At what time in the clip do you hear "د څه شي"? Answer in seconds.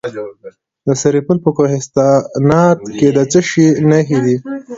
3.17-3.67